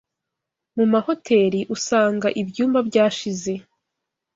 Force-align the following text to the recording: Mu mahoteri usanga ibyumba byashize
Mu 0.75 0.85
mahoteri 0.93 1.59
usanga 1.75 2.27
ibyumba 2.41 2.79
byashize 2.89 3.53